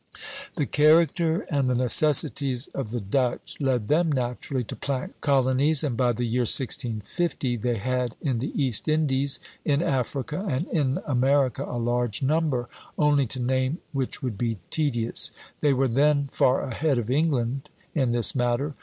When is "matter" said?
18.33-18.73